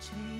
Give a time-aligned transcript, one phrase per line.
[0.00, 0.39] 大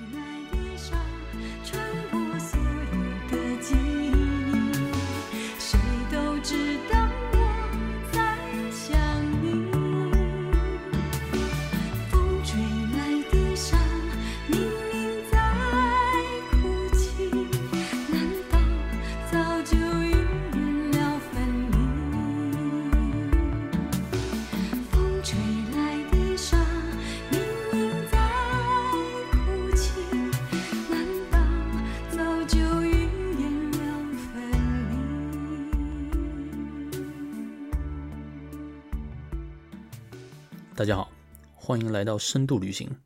[41.71, 42.97] 欢迎来到深度旅行，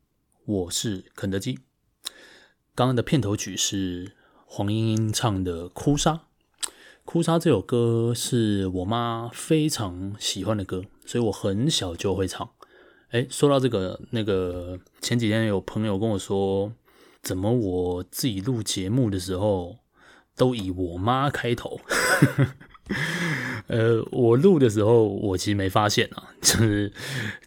[0.44, 1.60] 我是肯德基。
[2.74, 6.12] 刚刚的片头曲是黄莺莺唱的《哭砂》，
[7.04, 12.50] 《哭砂》这首歌是我妈非常喜欢的歌，所以我很小就会唱。
[13.10, 16.72] 诶，说到这个，那个前几天有朋友跟我说，
[17.22, 19.78] 怎么我自己录节目的时候
[20.34, 21.78] 都以我妈开头？
[23.68, 26.92] 呃，我录的时候，我其实没发现啊，就是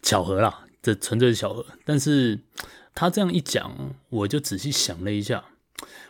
[0.00, 1.64] 巧合啦，这纯粹是巧合。
[1.84, 2.40] 但是
[2.94, 5.44] 他这样一讲，我就仔细想了一下，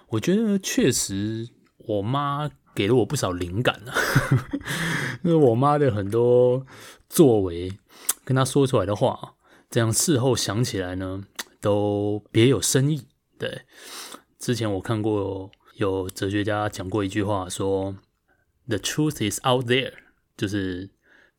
[0.08, 3.94] 我觉得确实我妈给了我不少灵感啊。
[5.22, 6.66] 因 为我妈的很多
[7.08, 7.72] 作为，
[8.24, 9.34] 跟她说出来的话，
[9.70, 11.24] 这样事后想起来呢，
[11.60, 13.06] 都别有深意。
[13.38, 13.62] 对，
[14.38, 17.96] 之前我看过有哲学家讲过一句话，说。
[18.68, 19.94] The truth is out there，
[20.36, 20.90] 就是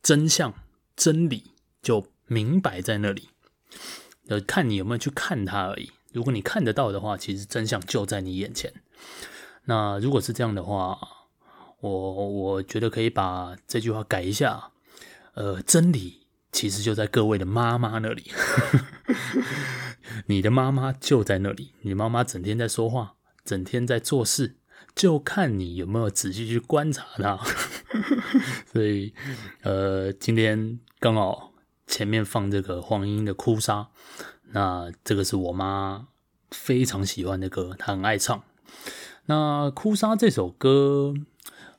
[0.02, 0.52] 真相、
[0.94, 3.28] 真理就明摆在那里，
[4.28, 5.90] 呃，看你有没有去看它而已。
[6.12, 8.72] 如果你看得到的话，其实真相就在你眼前。
[9.64, 10.98] 那如果是这样的话，
[11.80, 14.70] 我我觉得可以把这句话改一下。
[15.34, 18.30] 呃，真理其实就在各位的妈妈那里，
[20.26, 21.72] 你的妈妈就在那里。
[21.80, 24.56] 你妈妈整天在说话，整天在做事。
[24.94, 27.38] 就看你有没有仔细去观察它，
[28.70, 29.14] 所以，
[29.62, 31.51] 呃，今天刚好
[31.92, 33.80] 前面放这个黄莺的《哭砂》，
[34.52, 36.08] 那这个是我妈
[36.50, 38.42] 非常喜欢的歌，她很爱唱。
[39.26, 41.12] 那《哭砂》这首歌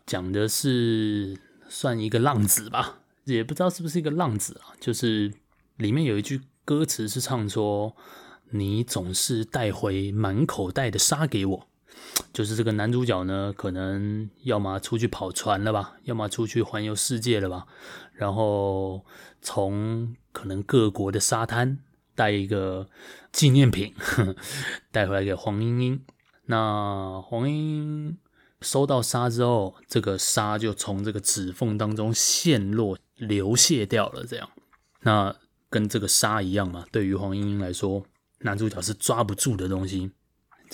[0.05, 5.33] 讲的是算一个浪子吧，也不知道是不是一个浪子啊，就是
[5.77, 7.95] 里面有一句歌词是唱说
[8.53, 11.67] ：“你总是带回满口袋的沙给我。”
[12.31, 17.65] 就是这个男主角呢，可能要么出去跑船了吧，要么出去环游世界了吧，
[18.13, 19.05] 然后
[19.41, 21.79] 从可能各国的沙滩
[22.15, 22.89] 带一个
[23.31, 24.35] 纪念品呵呵
[24.91, 26.03] 带回来给黄莺莺。
[26.45, 28.17] 那黄莺莺
[28.61, 34.25] 收到沙之后，这个沙就从这个指缝当中陷落流泻掉了。
[34.25, 34.49] 这样，
[35.01, 35.35] 那
[35.69, 38.05] 跟这个沙一样嘛，对于黄莺莺来说，
[38.39, 40.11] 男主角是抓不住的东西。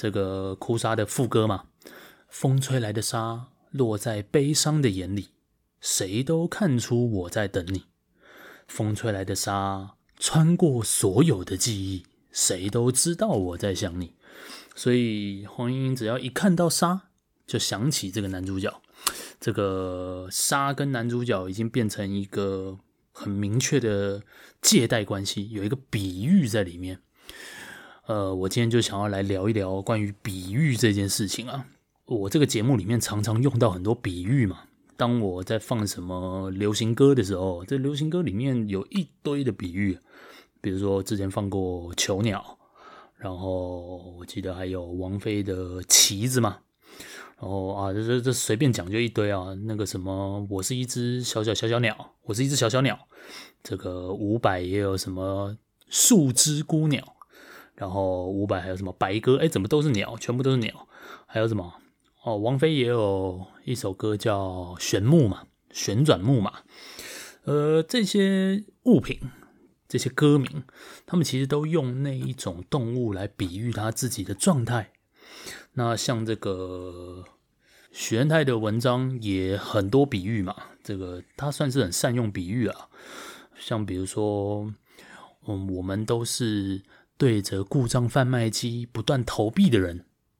[0.02, 1.66] 这个哭砂的副歌嘛，
[2.30, 5.28] 风吹来的沙落在悲伤的眼里，
[5.82, 7.84] 谁都看出我在等你。
[8.66, 14.14] 风吹来的沙穿过所有的记忆，谁都知道我在想你。
[14.74, 17.02] 所以黄莺莺只要一看到沙，
[17.46, 18.82] 就想起这个男主角。
[19.38, 22.80] 这个沙跟男主角已经变成一个
[23.12, 24.24] 很明确的
[24.62, 27.02] 借代关系，有一个比喻在里面。
[28.10, 31.68] 呃，我今天就想要来聊一聊关于比喻这件事情啊。
[32.06, 34.62] 我这个节目里面常常用到很多比喻嘛。
[34.98, 40.00] 当我在放什么流行歌的时候，这流行歌里面有一堆的比喻，
[40.60, 42.58] 比如说之前放过囚鸟，
[43.16, 46.58] 然后我记得还有王菲的旗子嘛。
[47.40, 49.54] 然后啊，这这这随便讲就一堆啊。
[49.68, 52.98] 那个什么，我是一只小小小小鸟，我是一只小小鸟。
[53.62, 55.56] 这个伍佰也有什么
[55.88, 57.04] 树枝孤鸟。
[57.80, 59.38] 然后伍佰还有什么白鸽？
[59.38, 60.18] 哎，怎么都是鸟？
[60.18, 60.86] 全部都是鸟。
[61.26, 61.76] 还有什么？
[62.24, 66.56] 哦，王菲也有一首歌叫《旋木马》，旋转木马。
[67.46, 69.22] 呃，这些物品，
[69.88, 70.64] 这些歌名，
[71.06, 74.92] 他们其实都用那一种动物来比喻他自己的状态。
[75.76, 77.24] 那像这个
[77.94, 80.54] 许恩泰的文章也很多比喻嘛，
[80.84, 82.90] 这个他算是很善用比喻啊。
[83.58, 84.74] 像比如说，
[85.48, 86.84] 嗯，我们都是。
[87.20, 89.98] 对着故障贩卖机不断投币的人，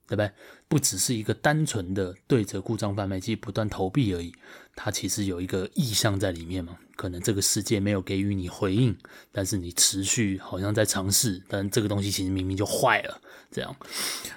[0.08, 0.32] 对不对？
[0.70, 4.34] 不只是一个单纯的对着故障贩卖机不断投币而已，
[4.76, 6.78] 它其实有一个意向在里面嘛。
[6.96, 8.98] 可能这个世界没有给予你回应，
[9.32, 13.20] 但是你持续好像在尝试，但这个东西其实明明就坏了。
[13.52, 13.76] 这样，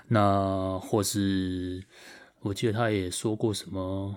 [0.09, 1.85] 那或是
[2.41, 4.17] 我记得他也说过什么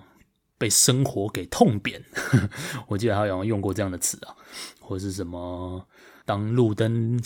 [0.58, 2.04] 被生活给痛扁，
[2.88, 4.34] 我记得他好像用过这样的词啊，
[4.80, 5.86] 或是什么
[6.24, 7.20] 当路灯。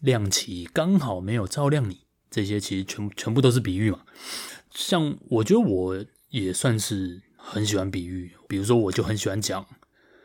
[0.00, 2.00] 亮起刚好没有照亮你，
[2.30, 4.00] 这些其实全全部都是比喻嘛。
[4.70, 9.66] 像我觉得我也算是很喜欢比喻，比如说我就很喜欢讲，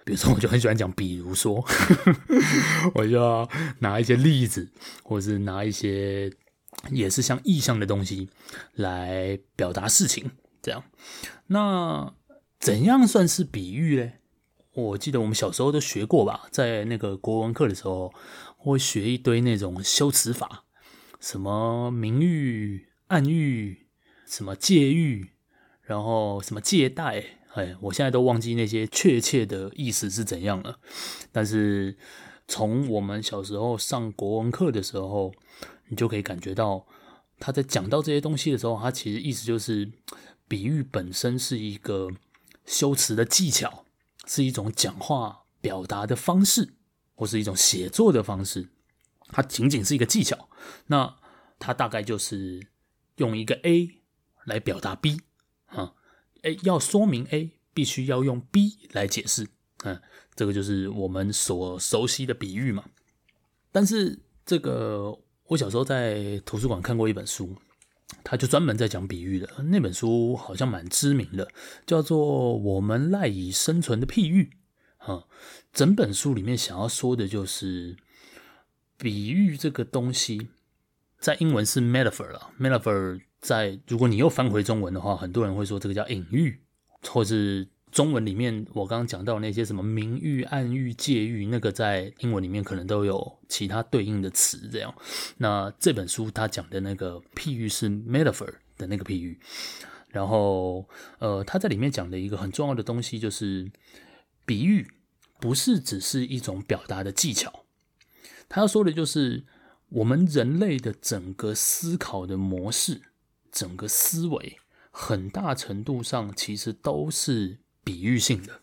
[0.04, 1.66] 比如说我就很喜欢讲，比如说，
[2.94, 3.50] 我就要
[3.80, 4.70] 拿一些例子，
[5.04, 6.32] 或者是拿一些
[6.92, 8.30] 也是像意象的东西
[8.74, 10.30] 来表达事情，
[10.62, 10.84] 这样。
[11.48, 12.14] 那
[12.60, 14.20] 怎样算是比喻嘞？
[14.76, 18.14] 我记得我们小时候都学过吧，在那个国文课的时候，
[18.58, 20.66] 会学一堆那种修辞法，
[21.22, 23.88] 什么明喻、暗喻，
[24.28, 25.30] 什么借喻，
[25.82, 27.24] 然后什么借代，
[27.54, 30.78] 哎，我现在都忘记那些确切的意思是怎样了。
[31.32, 31.98] 但是
[32.46, 35.32] 从我们小时候上国文课的时候，
[35.88, 36.86] 你就可以感觉到
[37.40, 39.90] 他在讲到这些东西的时候，他其实意思就是，
[40.50, 42.10] 比喻本身是一个
[42.66, 43.85] 修辞的技巧。
[44.26, 46.74] 是一种讲话表达的方式，
[47.16, 48.70] 或是一种写作的方式。
[49.28, 50.50] 它仅仅是一个技巧。
[50.88, 51.18] 那
[51.60, 52.68] 它大概就是
[53.18, 54.02] 用一个 A
[54.46, 55.22] 来表达 B
[55.68, 55.94] 啊
[56.44, 59.48] ，A 要说明 A，必须要用 B 来解释。
[59.84, 60.02] 嗯，
[60.36, 62.86] 这个就是我们所熟悉的比喻嘛。
[63.72, 65.18] 但是这个
[65.48, 67.56] 我小时候在图书馆看过一本书。
[68.24, 71.48] 他就专门在讲比喻的，那本书好像蛮知名的，
[71.86, 72.20] 叫做
[72.58, 74.44] 《我们赖以生存的譬喻》。
[74.98, 75.28] 哈，
[75.72, 77.96] 整本书里面想要说的就是
[78.98, 80.50] 比喻这个东西，
[81.20, 82.52] 在英文是 metaphor 了。
[82.60, 86.62] metaphor 在如果你又翻回中文的话，很多人会说这个叫隐喻，
[87.04, 87.68] 或是。
[87.96, 94.68] 中文里面，我刚刚讲到那些什么明喻、暗喻、借喻，那个在英文里面可能都有其他对应的词。
[94.70, 94.94] 这样，
[95.38, 99.40] 那这本书它讲的那个譬喻是 metaphor 的那个譬喻。
[100.10, 100.90] 然后，
[101.20, 103.72] 呃，他在里面讲的一个很重要的东西就是，
[104.46, 104.86] 比喻
[105.40, 107.64] 不是只是一种表达的技巧。
[108.50, 109.46] 他要说的就是，
[109.88, 113.04] 我们人类的整个思考的模式，
[113.54, 114.58] 整个思维，
[114.92, 117.60] 很大程度上其实都是。
[117.86, 118.62] 比喻性的，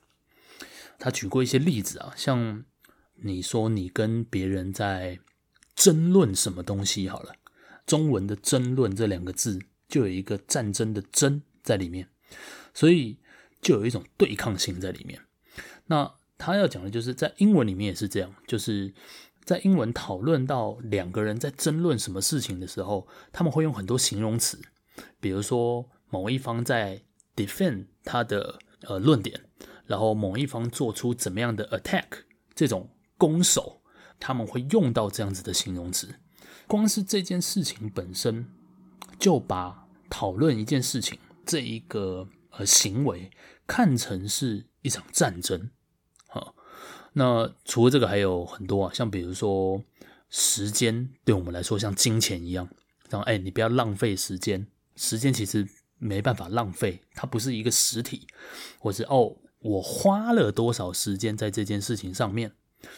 [0.98, 2.64] 他举过一些例子啊，像
[3.14, 5.20] 你说你跟别人在
[5.76, 7.36] 争论什么东西好了，
[7.86, 12.08] 中文的“争论”这两个字就有一个战争的“争”在里面，
[12.74, 13.18] 所以
[13.60, 15.22] 就有一种对抗性在里面。
[15.86, 18.92] 那他要讲的就是在英文里面也是这样，就是
[19.44, 24.60] 在英文讨论到两个人在争论什么事情的时候，他们会用很多形容词，
[25.20, 27.02] 比如说某一方在
[27.36, 28.58] defend 他的。
[28.88, 29.40] 呃，论点，
[29.86, 32.24] 然后某一方做出怎么样的 attack，
[32.54, 33.80] 这种攻守，
[34.18, 36.16] 他们会用到这样子的形容词。
[36.66, 38.46] 光是这件事情本身，
[39.18, 43.30] 就把讨论一件事情这一个呃行为
[43.66, 45.70] 看成是一场战争。
[46.26, 46.54] 好，
[47.12, 49.82] 那除了这个还有很多啊，像比如说
[50.28, 52.68] 时间对我们来说像金钱一样，
[53.10, 55.68] 然后哎，你不要浪费时间，时间其实。
[56.02, 58.26] 没办法浪费，它不是一个实体，
[58.80, 62.52] 或是哦，我花了多少时间在这件事情上面，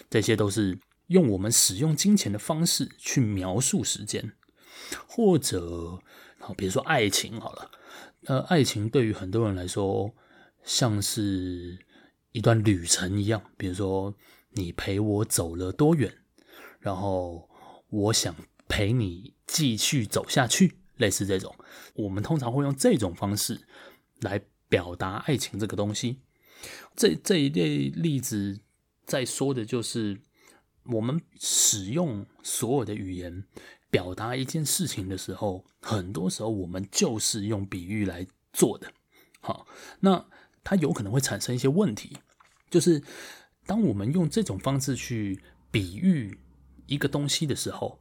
[0.09, 0.79] 这些都是
[1.09, 4.33] 用我们使用金钱的方式去描述时间，
[5.07, 6.03] 或者
[6.39, 7.71] 好，比如说爱情好了，
[8.25, 10.15] 呃，爱情对于很多人来说
[10.65, 11.79] 像是
[12.33, 14.15] 一段旅程一样，比如说
[14.53, 16.11] 你陪我走了多远，
[16.81, 17.51] 然后
[17.91, 18.35] 我想
[18.67, 20.79] 陪你继续走下去。
[20.97, 21.55] 类似这种，
[21.95, 23.67] 我们通常会用这种方式
[24.21, 26.21] 来表达爱情这个东西。
[26.95, 28.61] 这这一类例子
[29.05, 30.21] 在说的就是，
[30.85, 33.45] 我们使用所有的语言
[33.91, 38.93] 表达一件事情的时候，很多时候我们就是用比喻来做的。
[39.41, 39.67] 好，
[40.01, 40.25] 那
[40.63, 42.17] 它有可能会产生一些问题，
[42.71, 43.03] 就是
[43.67, 46.39] 当我们用这种方式去比喻
[46.87, 48.01] 一个东西的时候，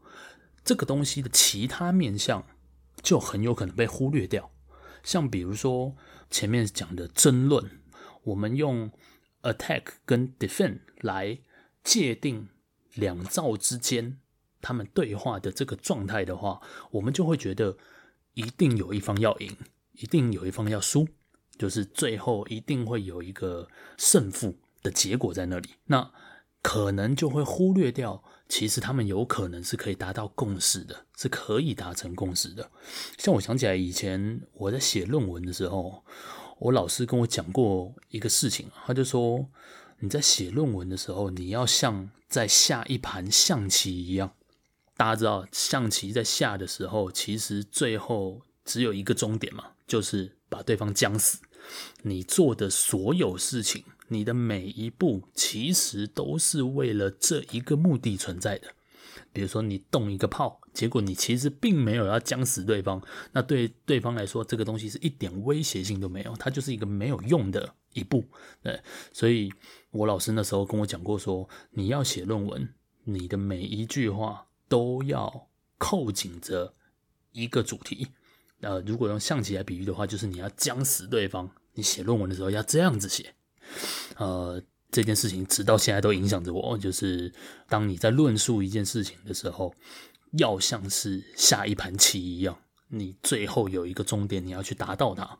[0.64, 2.46] 这个东西的其他面向。
[3.04, 4.50] 就很有可能被忽略掉，
[5.04, 5.96] 像比如说
[6.32, 7.70] 前面讲的争论，
[8.24, 8.90] 我们用
[9.44, 11.38] attack 跟 defend 来
[11.84, 12.48] 界定
[12.94, 14.20] 两造之间
[14.62, 17.78] 他们对话的这个状态的话，我们就会觉得
[18.34, 19.56] 一定有一方要赢，
[19.92, 21.06] 一定有一方要输，
[21.58, 23.68] 就是最后一定会有一个
[23.98, 26.10] 胜负的结果在那里，那
[26.64, 28.24] 可能就会忽略掉。
[28.50, 32.70] 其实他们有可能是可以达到共识的，是可以达成共识的。
[33.18, 36.04] 像我想起来，以前我在写论文的时候，
[36.60, 39.48] 我老师跟我讲过一个事情，他就说，
[40.00, 44.36] 你在写论文的时候，你要像在下一盘象棋一样。
[44.96, 51.40] 大家知道，象棋在下的时候，其实最后只有一个终点嘛，就是把对方将死。
[52.04, 53.84] 你做的所有事情。
[54.14, 58.68] 你的每一步其实都是为了这一个目的存在的，
[59.32, 63.02] 比如说你动一个炮，结果你其实并没有要将死对方，
[63.32, 68.24] 那对对方来说，这个东西是一点威胁性都没有，它就是一个没有用的一步。
[68.62, 68.80] 对，
[69.12, 69.52] 所以
[69.92, 76.74] 我老师那时候跟我讲过说，你要写论文，你的每一句话都要扣紧着
[77.32, 78.08] 一个主题。
[78.62, 81.50] 呃，如果用象棋来比喻的话，就是你要将死对方。
[81.74, 83.34] 你写论文的时候要这样子写。
[84.18, 84.62] 呃。
[84.96, 87.34] 这件事情直到现在都影响着我，就是
[87.68, 89.74] 当你在论述一件事情的时候，
[90.34, 92.56] 要像是下一盘棋一样，
[92.90, 95.40] 你最后有一个终点，你要去达到它。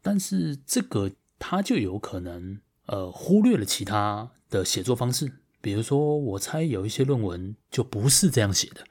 [0.00, 8.82] 但是这个它就有可能呃忽略了其他的写作方式，比如说我猜有一些论文就不是这样写的，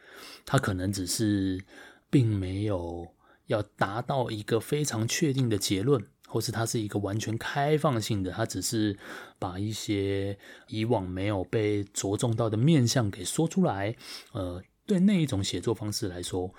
[0.45, 1.65] 它可能只是
[2.11, 3.07] 并没有
[3.47, 6.05] 要达到一个非常确定的结论。
[6.31, 8.95] 或是它是一个完全开放性的，它只是
[9.39, 13.95] 把一些以往没有被着重到的面向给说出来。
[14.33, 16.53] 呃，对那一种写作方式来说，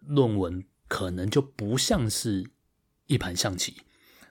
[0.00, 2.50] 论文可能就不像是
[3.06, 3.76] 一盘象棋。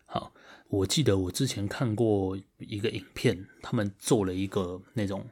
[0.06, 0.34] 好，
[0.68, 5.30] 我记得我之前看过一个影片，他们做了一个那种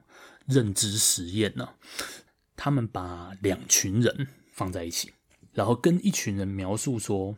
[0.47, 1.73] 认知实验呢，
[2.55, 5.11] 他们把两群人放在一起，
[5.51, 7.35] 然后跟一群人描述说。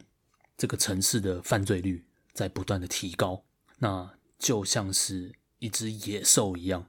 [0.63, 3.43] 这个城市的犯罪率在不断的提高，
[3.79, 6.88] 那就像是一只野兽一样，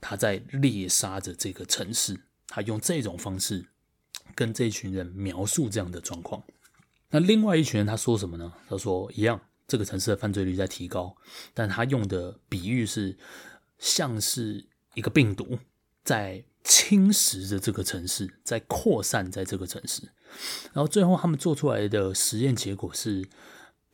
[0.00, 2.18] 他在猎杀着这个城市。
[2.48, 3.66] 他用这种方式
[4.34, 6.42] 跟这群人描述这样的状况。
[7.10, 8.52] 那另外一群人他说什么呢？
[8.68, 11.16] 他说一样，这个城市的犯罪率在提高，
[11.54, 13.16] 但他用的比喻是
[13.78, 15.60] 像是一个病毒
[16.02, 20.10] 在侵蚀着这个城市，在扩散在这个城市。
[20.72, 23.28] 然后最后，他们做出来的实验结果是，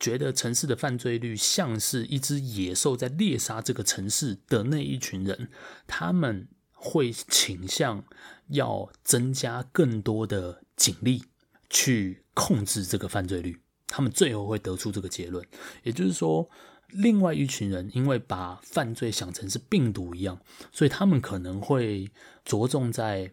[0.00, 5.50] 觉得城市的犯罪率像是一只野兽在猎杀这个城市的那一群人，
[5.88, 8.04] 他们会倾向
[8.47, 11.25] 要增加更多的警力
[11.68, 13.61] 去控制这个犯罪率。
[13.88, 15.45] 他们最后会得出这个结论，
[15.83, 16.49] 也就是说，
[16.90, 20.40] 另外一群人因为把犯罪想成是病毒一样，
[20.71, 22.09] 所以他们可能会
[22.45, 23.33] 着重在，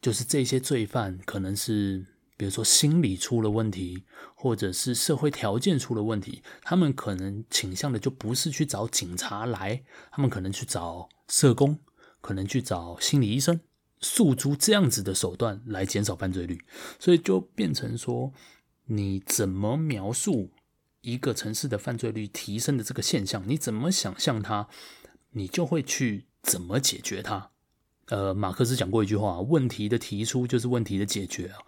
[0.00, 2.06] 就是这些罪犯可能是。
[2.38, 4.04] 比如说心理出了问题，
[4.36, 11.80] 或者是社会条件出了问题，他们可能倾向的就不是去找警察来，他们可能去找社工，
[12.20, 13.60] 可能去找心理医生，
[14.00, 16.64] 诉诸这样子的手段来减少犯罪率。
[17.00, 18.32] 所以就变成说，
[18.86, 20.52] 你怎么描述
[21.00, 24.68] 一个城市的犯罪率提升的这个现象，你怎么想象它，
[25.32, 27.50] 你就会去怎么解决它。
[28.08, 31.58] 呃，马克思讲过一句话：问题的提出就是问题的解决啊。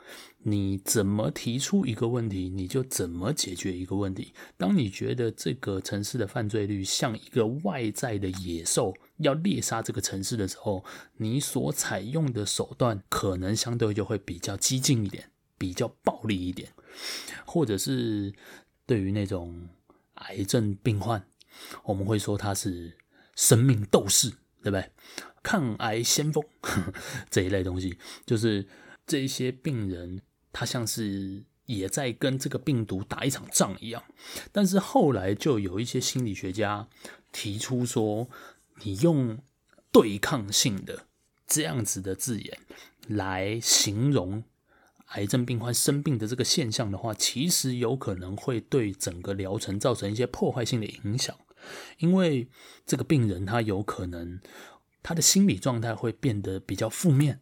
[0.43, 4.33] 你怎么提出一个问题，你就怎么解决一个问题。
[4.57, 10.83] 当你觉得这个城市的犯罪率像一个外在的野兽要猎杀这个城市的时候，
[11.19, 16.73] 你所采用的手段可能相对就会比较激进一点，比较暴力一点，
[17.45, 18.33] 或者是
[18.87, 19.69] 对于那种
[20.15, 21.23] 癌症病患，
[21.85, 22.97] 我们会说他是
[23.37, 24.31] 生命斗士，
[24.63, 24.91] 对不对？
[25.43, 26.45] 抗癌先锋
[27.31, 28.69] 这一类东西，就是
[29.07, 30.21] 这一些病人，
[30.53, 34.03] 他像是也在跟这个病毒打一场仗一样。
[34.53, 36.89] 但是后来就有一些心理学家
[37.33, 38.29] 提出说，
[38.83, 39.39] 你用
[39.91, 41.07] 对抗性的
[41.47, 42.59] 这样子的字眼
[43.09, 44.45] 来形容
[45.07, 51.35] 癌症病患生病的这个现象的话，其实有可能会对整个疗程造成一些破坏性的影响，
[51.99, 52.49] 因为
[52.85, 54.39] 这个病人他有可能。
[55.03, 57.41] 他的心理状态会变得比较负面，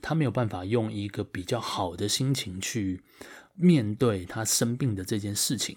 [0.00, 3.02] 他没有办法用一个比较好的心情去
[3.54, 5.76] 面对他生病的这件事情。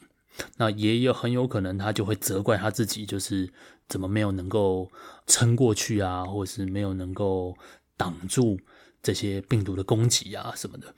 [0.57, 3.51] 那也有很有可能他就会责怪他自己，就是
[3.89, 4.91] 怎么没有能够
[5.25, 7.57] 撑过去啊，或者是没有能够
[7.95, 8.59] 挡住
[9.01, 10.93] 这些病毒的攻击啊什么的。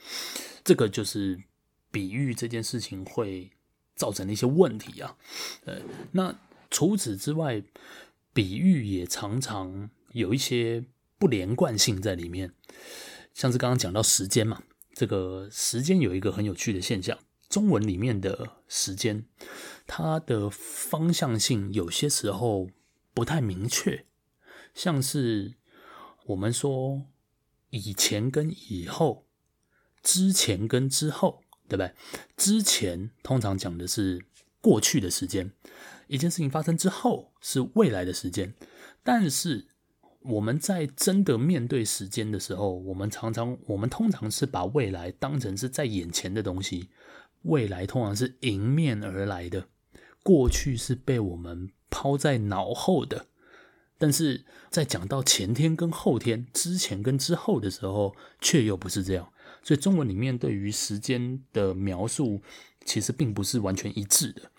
[0.66, 1.42] 这个就是
[1.90, 3.50] 比喻这件事情会
[3.96, 5.16] 造成的一些问题啊。
[5.64, 5.78] 呃，
[6.12, 6.36] 那
[6.70, 7.64] 除此之外，
[8.34, 9.90] 比喻也常常。
[10.14, 10.84] 有一些
[11.18, 12.54] 不连贯性在里面，
[13.34, 14.64] 像是刚刚讲到时间嘛，
[14.94, 17.18] 这个时间有一个很有趣的现象，
[17.50, 19.26] 中文里面的时间，
[19.86, 22.70] 它的方向性有些时候
[23.14, 24.06] 不太明确，
[24.74, 25.56] 像是
[26.28, 27.06] 我们说
[27.70, 29.26] 以前跟以后，
[30.02, 31.94] 之前跟之后，对不对？
[32.38, 34.26] 之前通常讲的是
[34.62, 35.52] 过去的时间，
[36.08, 38.54] 一件事情发生之后是未来的时间，
[39.04, 39.68] 但是。
[40.22, 46.90] 我们在真的面对时间的时候，我们常常，我们通常是把未来当成是在眼前的东西，
[47.44, 49.68] 未来通常是迎面而来的，
[50.22, 53.28] 过去是被我们抛在脑后的。
[53.98, 59.32] 但是在讲到前天跟后天、之前跟之后的时候，却又不是这样。
[59.62, 62.42] 所以中文里面对于时间的描述，
[62.86, 64.52] 其实并不是完全一致的。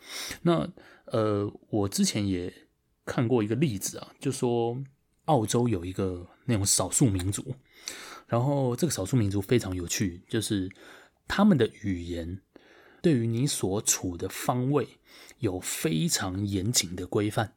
[0.43, 0.71] 那
[1.07, 2.53] 呃，我之前也
[3.07, 4.83] 看过一个例子啊，就说
[5.31, 7.55] 澳洲有一个那种少数民族，
[8.27, 10.69] 然后这个少数民族非常有趣，就是
[11.29, 12.41] 他们的语言
[13.01, 14.99] 对于你所处的方位
[15.39, 17.55] 有非常严谨的规范。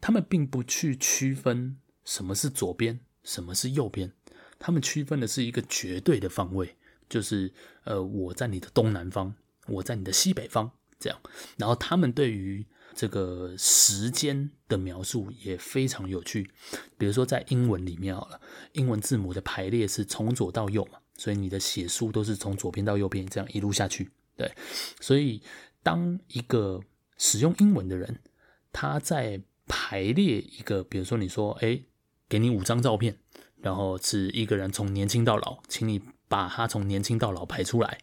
[0.00, 4.12] 他们并不去区分什么是左边，什么是右边，
[4.60, 6.76] 他们区分的是一个绝对的方位，
[7.08, 7.52] 就是
[7.82, 9.34] 呃，我在你的东南方，
[9.66, 11.18] 我在你的西北方，这样。
[11.56, 12.64] 然后他们对于
[12.94, 16.50] 这个时间的描述也非常有趣，
[16.98, 18.40] 比如说在英文里面好了，
[18.72, 24.50] 英文字母的排列是从左到右嘛，所以你的写书都是从左边到右边这样一路下去，对。
[25.00, 25.42] 所以
[25.82, 26.80] 当一个
[27.16, 28.20] 使用英文的人，
[28.72, 31.80] 他在排列一个，比如说你说，哎，
[32.28, 33.16] 给你五张照片，
[33.62, 37.98] 然后是一个人从年轻到老，请你把他从年轻到老排出来，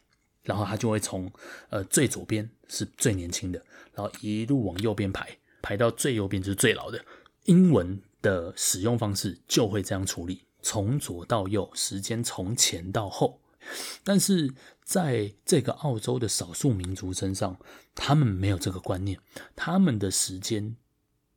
[0.47, 1.31] 然后他就会从
[1.69, 3.63] 呃最左边是最年轻的，
[3.93, 6.99] 然后一路往右边排，排到最右边就是最老的。
[7.43, 13.39] 英文的使用方式就会这样处理，从左到右，时间从前到后。
[14.03, 14.51] 但是
[14.83, 17.59] 在这个澳洲的少数民族身上，
[17.93, 19.19] 他们没有这个观念，
[19.55, 20.75] 他们的时间。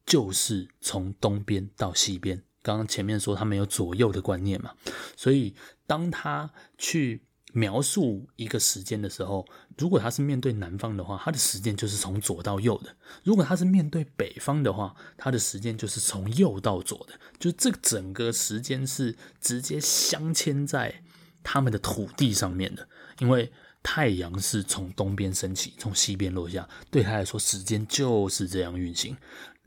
[0.07, 4.75] 就是从东边到西边，刚刚前面说他没有左右的观念嘛，
[5.14, 5.55] 所以
[5.87, 12.90] 当他去描述一个时间的时候，如果他是面对南方的话，他的时间就是从左到右的；
[13.25, 17.14] 如果他是面对北方的话，他的时间就是从右到左的。
[17.38, 21.02] 就这整个时间是直接镶嵌在
[21.42, 22.88] 他们的土地上面的，
[23.19, 23.52] 因为
[23.83, 29.16] 太阳是从东边升起，从西边落下，对他来说，时间就是这样运行。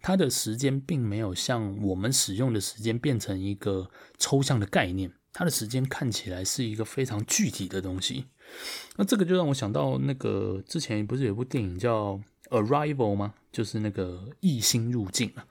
[0.02, 8.26] 它的时间并没有像我们使用的时间变成一个抽象的概念，它的时间看起来是一个非常具体的东西。
[8.96, 12.14] 那这个就让我想到那个之前不是有部电影叫
[12.50, 13.34] 《Arrival》吗？
[13.52, 15.46] 就是那个异星入境啊，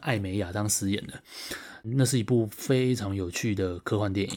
[0.00, 1.22] 艾美亚当斯演的，
[1.82, 4.36] 那是一部非常有趣的科幻电影。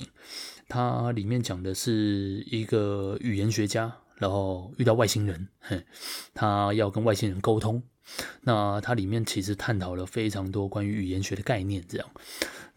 [0.68, 5.84] 它里面讲的是一个语言学家，然后遇到外星人，嘿，
[6.34, 7.82] 他要跟外星人沟通。
[8.42, 12.10] 那它里面其实探讨了非常多关于语言学的概念，这样。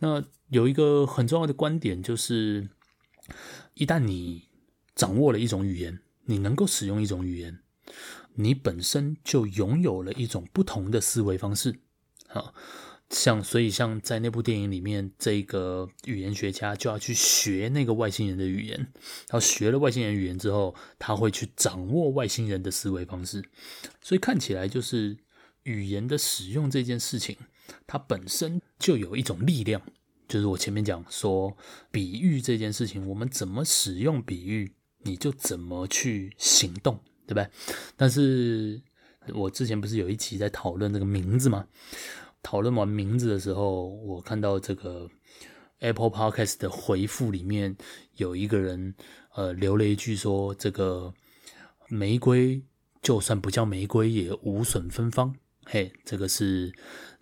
[0.03, 2.69] 那有一个很重要的观点就是，
[3.75, 4.49] 一旦你
[4.97, 7.61] 掌握了一种语言，你能够使用一种语言，
[8.35, 11.79] 你本身就拥有了一种不同的思维方式。
[12.27, 12.53] 好，
[13.11, 23.45] 像所以像在那部电影里面，这个语言学家就要去学那个外星人的语言，然后学了外星人语言之后，他会去掌握外星人的思维方式。
[24.01, 25.19] 所以看起来就是。
[25.65, 27.37] 语言的使用这件事情，
[27.87, 29.81] 它本身就有一种力量，
[30.29, 31.57] 就是我前面讲说
[31.91, 37.49] 比喻这件事情，我们怎么使用比喻，你就怎么去行动，对不对？
[37.97, 38.81] 但是
[39.35, 41.67] 我之前不是有一集在讨论这个名字吗？
[42.43, 45.09] 讨论完名字的时候，我看到这个
[45.79, 47.77] Apple Podcast 的回复里面
[48.17, 48.95] 有一个人
[49.35, 51.15] 呃留了一句说：“这个
[51.89, 52.61] 玫瑰
[53.01, 55.35] 就算不叫玫瑰，也无损芬芳。”
[55.67, 56.73] 嘿，这个是《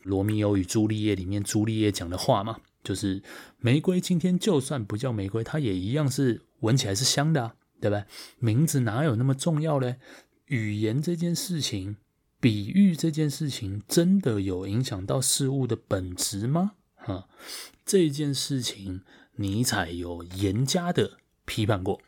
[0.02, 2.58] 罗密欧与朱丽叶》里面朱丽叶讲的话嘛？
[2.82, 3.22] 就是
[3.58, 8.06] 玫瑰今天就算不叫玫瑰，它也一样是闻起来是香的啊，对吧？
[8.38, 9.96] 名字哪有那么重要嘞？
[10.46, 11.96] 语言这件事情，
[12.40, 16.72] 比喻这件事情，真的有影响到事物的本质吗？
[16.96, 17.28] 哈，
[17.84, 19.02] 这件事情
[19.36, 22.00] 尼采有严加的批判过。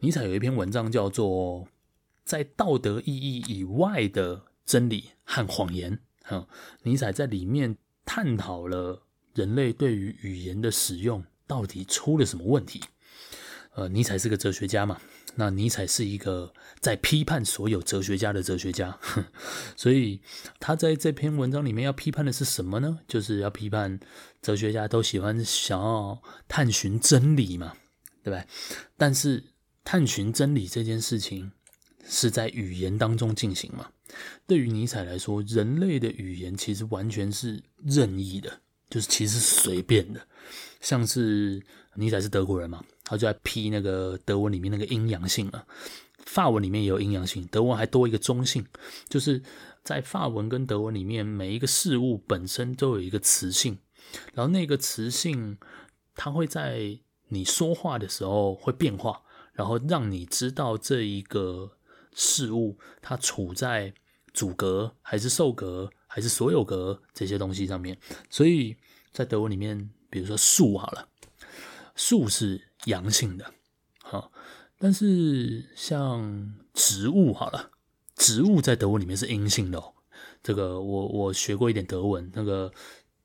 [0.00, 1.64] 尼采有一篇文章叫做
[2.24, 4.36] 《在道德意义以外的》。
[4.66, 6.46] 真理和谎言，哈，
[6.82, 9.02] 尼采在里面探讨了
[9.34, 12.82] 人类对于语言的使用到底出了什么问题。
[13.74, 14.98] 呃，尼采是个哲学家嘛，
[15.34, 18.98] 那尼采是一个在批判所有哲学家的哲学家，
[19.76, 20.20] 所以
[20.58, 23.00] 他在这篇文章里面要批判的是什么呢？
[23.06, 24.00] 就是要批判
[24.40, 27.76] 哲学家都喜欢想要探寻真理嘛，
[28.24, 28.46] 对吧？
[28.96, 29.44] 但是
[29.84, 31.52] 探寻真理这件事情
[32.06, 33.90] 是在语言当中进行嘛？
[34.46, 40.20] 对于尼采来说，人类的语言其实完全是任意的，就是其实是随便的。
[40.80, 41.60] 像是
[41.94, 45.66] 尼采是德国人嘛，他就在批那个德文里面那个阴阳性啊。
[46.24, 48.64] 法文里面也有阴阳性，德文还多一个中性，
[49.08, 49.42] 就是
[49.82, 53.78] 在法文跟德文里面，每一个事物本身都有一个词性，
[54.34, 55.58] 然后那个词性
[56.14, 61.75] 它会在你说话的时候会变化，然后让你知道这一个。
[62.16, 63.92] 事物它处在
[64.32, 67.96] 主格还是受格，还是所有格这些东西上面。
[68.30, 68.76] 所以
[69.12, 71.08] 在德文里面，比如说树好了，
[71.94, 73.52] 树是阳性的，
[74.02, 74.32] 好，
[74.78, 77.70] 但是像植物好了，
[78.16, 79.92] 植物在德文里面是阴性的哦。
[80.42, 82.72] 这个我我学过一点德文，那个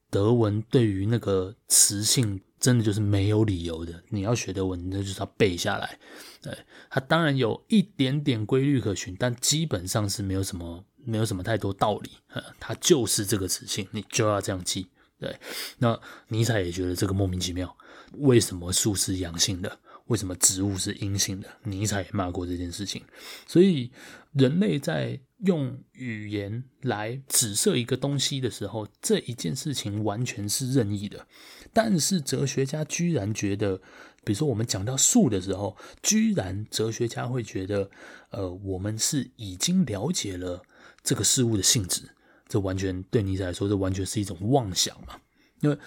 [0.09, 4.01] 德文对于那个词性真的就是没有理由的。
[4.09, 5.99] 你要学的文，那就是要背下来。
[6.41, 6.57] 对，
[6.89, 12.11] 它当然有一点点规律可循，但基本上是没有什么没有什么太多道理。
[12.59, 14.87] 它就是这个词性，你就要这样记。
[15.19, 15.35] 对，
[15.79, 17.75] 那尼采也觉得这个莫名其妙，
[18.13, 19.79] 为什么树是阳性的？
[20.07, 21.47] 为什么植物是阴性的？
[21.63, 23.01] 尼采也骂过这件事情。
[23.47, 23.91] 所以
[24.33, 31.25] 人类在用语言来指涉一个东西的时候，这一件事情完全是任意的。
[31.73, 33.77] 但是哲学家居然觉得，
[34.23, 37.89] 比如说我们讲到树的时候，居然哲学家会觉得，
[38.29, 40.63] 呃，我们是已经了解了
[41.03, 42.09] 这个事物的性质。
[42.47, 45.21] 这完全对尼采来说，这完全是一种妄想嘛。
[45.61, 45.77] 因为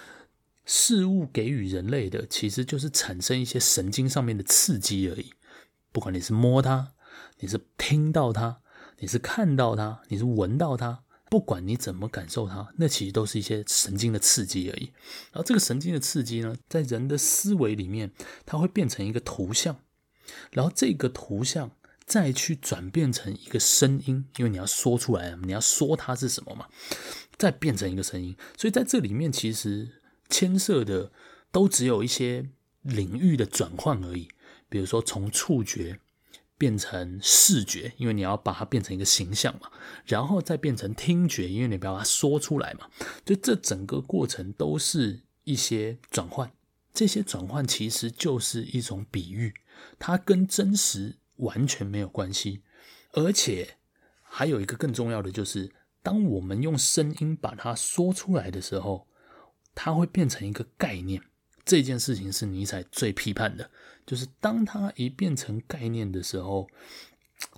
[0.65, 5.35] 事物给予人类的，其实就是产生一些神经上面的刺激而已。
[5.93, 6.93] 不管你是摸它，
[7.41, 8.63] 你是听到它，
[9.01, 11.04] 你是看到它，你是闻到它，
[11.35, 14.93] 不管你怎么感受它，那其实都是一些神经的刺激而已。
[15.33, 18.13] 然后这个神经的刺激呢，在人的思维里面，
[18.47, 19.81] 它会变成一个图像，
[20.53, 21.73] 然后这个图像
[22.07, 26.69] 再去转变成一个声音，因为你要说出来，你要说它是什么嘛，
[27.37, 28.37] 再变成一个声音。
[28.57, 30.01] 所以在这里面，其实。
[30.31, 31.13] 牵涉的
[31.53, 32.49] 都只有一些
[32.81, 34.27] 领域的转换而已，
[34.71, 36.01] 比如说从触觉
[36.57, 39.71] 变成视觉，因为你要把它变成一个形象嘛，
[40.05, 42.89] 然后再变成听觉，因为你要把它说出来嘛，
[43.25, 46.53] 就这整个过程都是一些转换，
[46.93, 49.55] 这些转换其实就是一种比喻，
[49.99, 52.63] 它跟真实完全没有关系，
[53.13, 53.77] 而且
[54.23, 59.07] 还有一个更重要的就是，当我们用声音把它说出来的时候。
[59.77, 61.21] 它会变成一个概念，
[61.65, 63.69] 这件事情是尼采最批判的，
[64.07, 66.69] 就是当它一变成概念的时候，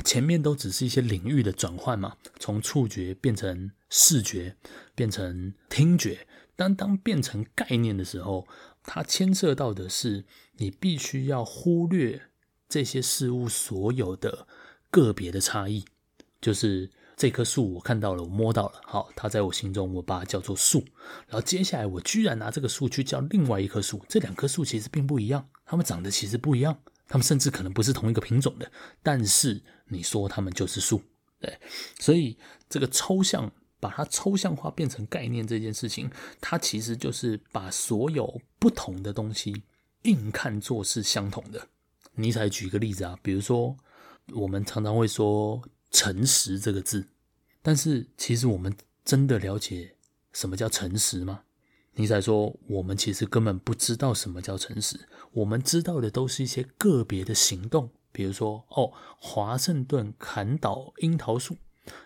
[0.05, 4.57] 前面都只是一些领域的转换嘛，从触觉变成视觉，
[4.95, 8.47] 变成听觉，但当变成概念的时候，
[8.83, 10.25] 它牵涉到的是
[10.57, 12.23] 你必须要忽略
[12.69, 14.47] 这些事物所有的
[14.91, 15.85] 个别的差异，
[16.41, 16.91] 就是。
[17.19, 20.85] 这棵树我看到了，我摸到了，好，它在我心中，我把它叫做树。
[21.27, 28.73] 然后接下来，我居然拿这个树去叫另外一棵树，这两棵树其实并不一样，它们长得其实不一样，它们甚至可能不是同一个品种的。
[29.03, 31.03] 但是你说它们就是树，
[31.39, 31.59] 对，
[32.01, 32.39] 所以
[32.71, 39.65] 这个抽象，把它抽象化变成概念这件事情，它其实就是把所有不同的东西
[40.05, 41.69] 硬看作是相同的。
[42.15, 43.77] 尼采举一个例子啊，比如说
[44.33, 45.63] 我们常常会说。
[45.93, 47.07] 诚实这个字，
[47.63, 49.95] 但是其实我们真的了解
[50.33, 51.45] 什么叫诚实吗？
[51.97, 61.57] 尼采说，我们其实根本不知道什么叫诚实，我们知道的都是一些个别的行动，比如说，哦，华盛顿砍倒樱桃树，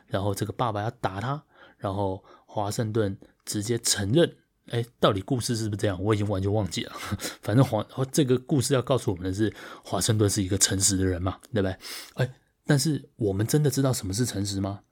[0.06, 1.44] 然后这个爸爸要打他，
[1.76, 4.36] 然后华盛顿直接承认，
[4.68, 6.02] 哎，到底故事是不是这样？
[6.02, 6.92] 我已经完全忘记了。
[7.42, 9.52] 反正华这个故事要告诉我们的是，
[9.84, 11.76] 华盛顿是一个诚实的人嘛，对不对？
[12.14, 12.34] 哎。
[12.66, 14.82] 但是我们真的知道什么是诚实吗？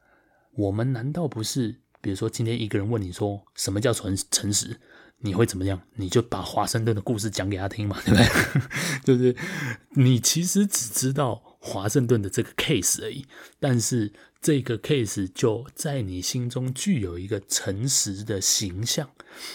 [0.56, 1.80] 我们难道不是？
[2.00, 4.80] 比如说，今天一个人问你说什么叫诚诚实，
[5.20, 5.80] 你会怎么样？
[5.96, 8.26] 你就把华盛顿的故事讲给他听嘛，对不对？
[9.04, 9.36] 就是
[9.94, 13.26] 你其实只知道华盛顿的这个 case 而已，
[13.58, 19.10] 但是这个 case 就在你心中具有一个诚实的形象，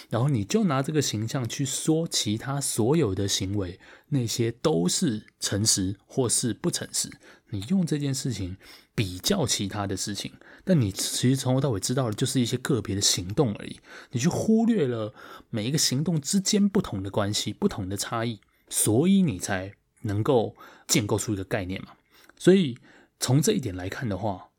[0.09, 3.79] 然后你就拿这个形象去说其他所有的行为，
[4.13, 7.11] 那些都是诚实或是不诚实。
[7.49, 8.57] 你用这件事情
[8.95, 13.79] 比较其他的事情，但你其实从头到尾知道的就是一些个别的行动而已。
[14.11, 15.13] 你去忽略了
[15.49, 20.55] 每一个行动之间不同的关系、不同的差异，所以你才能够
[20.87, 21.89] 建构出一个概念嘛。
[22.37, 22.77] 所以
[23.19, 24.49] 从这一点来看的话，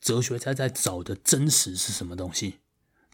[0.00, 2.60] 哲学家在找的真实是什么东西？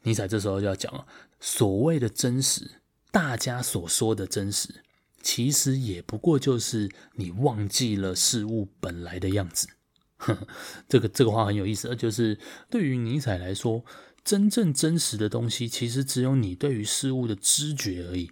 [0.02, 1.07] 尼采这时候就要讲了，
[1.40, 4.83] 所谓的真实，大家所说的真实。
[5.24, 9.66] 其实也不过就是你忘记了事物本来的样子，
[10.18, 10.46] 呵呵，
[10.87, 13.82] 这个这个话很有意思，就是对于尼采来说，
[14.22, 18.30] 真正真实的东西，其实只有你对于事物的知觉而已。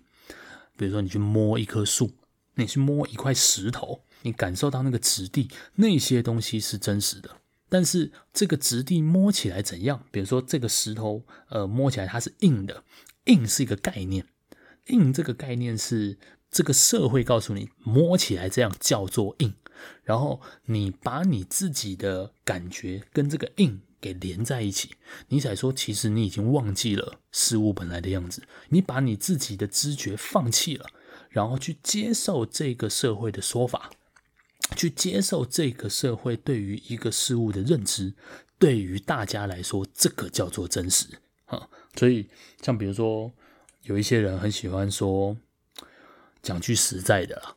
[0.76, 2.10] 比如说，你去摸一棵树，
[2.56, 7.38] 你去摸一块石头，你感受到那个质地，那些东西是真实的。
[7.70, 10.04] 但是这个质地摸起来怎样？
[10.10, 12.84] 比如说这个石头，呃，摸起来它是硬的，
[13.24, 14.26] 硬是一个概念，
[14.88, 16.18] 硬这个概念是。
[16.52, 19.54] 这个社会告诉你，摸起来这样叫做硬，
[20.04, 24.90] 然后你把你自己的感觉跟这个硬给连在一起。
[25.28, 30.86] 尼采说，其实你已经忘记了事物本来的样子，你把你自己的知觉放弃了，
[31.30, 33.90] 然后去接受这个社会的说法，
[34.76, 38.14] 去接受这个社会对于一个事物的认知。
[38.58, 41.06] 对于大家来说，这个叫做真实
[41.46, 41.68] 啊。
[41.96, 42.28] 所以，
[42.62, 43.32] 像比如说，
[43.84, 45.36] 有一些人很喜欢说，
[46.42, 47.54] 讲句实在的啦，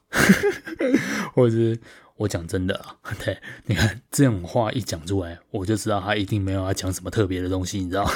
[1.34, 1.80] 或者是
[2.18, 2.96] 我讲真的啦。
[3.26, 8.10] 对，你看这种话一讲出来，我就知道他一定没有要讲什么特别的东西，你知道。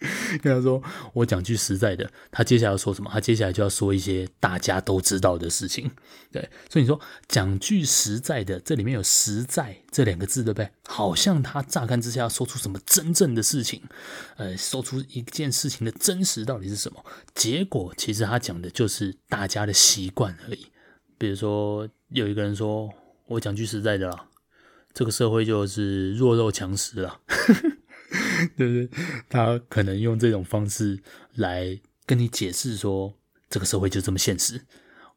[0.40, 0.82] 跟他说
[1.12, 3.10] ：“我讲句实在的，他接下来要说什么？
[3.12, 5.90] 他接下来就要说一些大家都知道的事情。
[6.30, 10.70] 对，所以你说讲句实在的，这里面有‘实在’这两个字，对不对？
[10.86, 13.82] 好像他乍看之下要说出什么真正的事情，
[14.36, 17.04] 呃，说出一件事情的真实到底是什么？
[17.34, 20.68] 结果其实他讲的就是大家的习惯而已。
[21.18, 22.88] 比如说，有一个人说
[23.26, 24.26] ：‘我讲句实在的啦，
[24.94, 27.20] 这个社会就是弱肉强食了。’
[28.56, 28.88] 就是？
[29.28, 30.98] 他可能用这种方式
[31.34, 33.14] 来跟你解释说，
[33.50, 34.60] 这个社会就这么现实，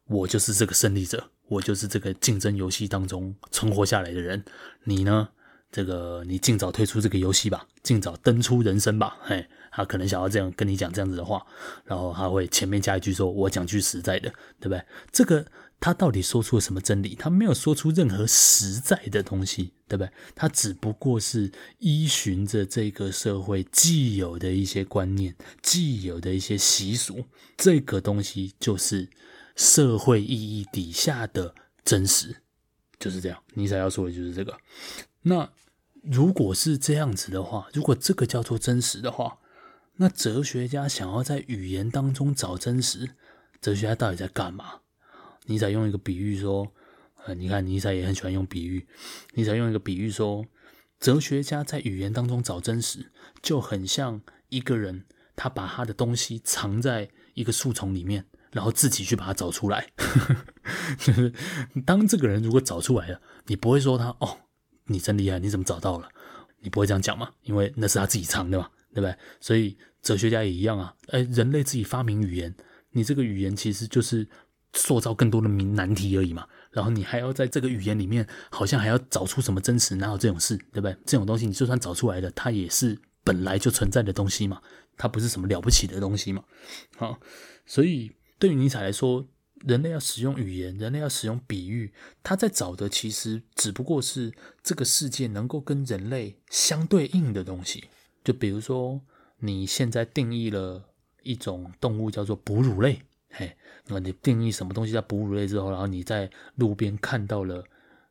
[0.06, 4.44] 我就是这个胜利者，我就是这个竞争游戏当中存活下来的人。
[4.84, 5.28] 你呢？
[5.70, 9.16] 这个你尽早退出这个游戏吧，尽早登出人生吧。
[9.22, 11.46] 嘿，他可能想要这样跟你讲这样子的话，
[11.86, 14.28] 然后他会前面加一句说：“我讲句实在的，
[14.60, 15.46] 对不对？”这个。
[15.82, 17.16] 他到底说出了什么真理？
[17.16, 20.12] 他没有说出任何实在的东西，对不对？
[20.32, 27.24] 他只不过是依循着这个社会既有的一些观念、既有的一些习俗，
[27.56, 29.10] 这个东西就是
[29.56, 31.52] 社会意义底下的
[31.84, 32.36] 真实，
[33.00, 33.42] 就是这样。
[33.54, 34.56] 尼采要说的就是这个。
[35.22, 35.50] 那
[36.00, 39.38] 如果是这样子的话，如果这个叫做真实的话，
[39.96, 43.10] 那哲学家想要在语言当中找真实，
[43.60, 44.81] 哲学家到底在干嘛？
[45.46, 46.72] 尼采用一个比喻说，
[47.24, 48.86] 呃，你看尼采也很喜欢用比喻。
[49.34, 50.44] 尼采用一个比喻说，
[51.00, 53.10] 哲学家在语言当中找真实，
[53.42, 59.88] 就很像一个人，他把他的东西藏在一个树丛里面，然后自己去把它找出来。
[60.98, 61.32] 就是
[61.84, 64.38] 当这个人如果找出来了，你不会说他哦，
[64.86, 66.08] 你真厉害，你怎么找到了？
[66.60, 67.30] 你不会这样讲嘛？
[67.42, 69.16] 因为那是他自己藏的嘛，对不对？
[69.40, 70.94] 所以哲学家也一样啊。
[71.08, 72.54] 哎，人类自己发明语言，
[72.92, 74.28] 你这个语言其实就是。
[74.72, 79.96] 塑造更多的谜难题而已嘛，然后你还要在这个语言里面，好像还要找出什么真实？
[79.96, 80.96] 哪有这种事，对不对？
[81.04, 84.62] 这种东西你就算找出来了，它也是本来就存在的东西嘛，
[84.96, 86.42] 它不是什么了不起的东西嘛。
[86.96, 87.20] 好，
[87.66, 89.26] 所以对于尼采来说，
[89.66, 94.32] 人类要使用语言，人类要使用比喻，他在找的其实只不过是
[94.62, 97.84] 这个世界能够跟人类相对应的东西。
[98.24, 99.00] 就比如说，
[99.38, 100.82] 你现在定义了
[101.22, 103.02] 一种动物叫做哺乳类。
[103.34, 107.64] 嘿，那你定义什么东西叫哺乳类之后，然后你在路边看到了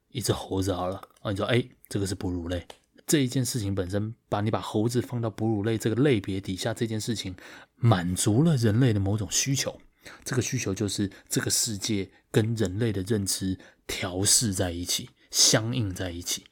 [0.10, 2.68] 一只猴子，好了，啊，你说，哎，这个是哺乳类。
[3.06, 7.36] 这一件事情本身，把你把猴子放到哺乳类这个类别底下，这件事情
[7.76, 9.80] 满足了人类的某种需求。
[10.24, 16.46] 这个需求就是这个世界跟人类的认知调试在一起，相应在一起。